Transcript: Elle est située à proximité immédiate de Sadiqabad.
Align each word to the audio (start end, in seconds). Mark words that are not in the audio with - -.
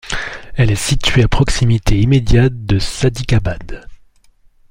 Elle 0.55 0.71
est 0.71 0.75
située 0.77 1.21
à 1.21 1.27
proximité 1.27 1.99
immédiate 2.01 2.65
de 2.65 2.79
Sadiqabad. 2.79 3.85